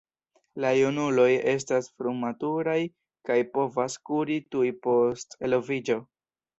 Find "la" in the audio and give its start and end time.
0.63-0.69